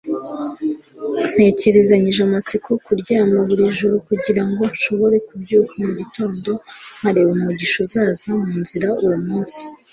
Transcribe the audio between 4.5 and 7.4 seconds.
nshobore kubyuka mugitondo nkareba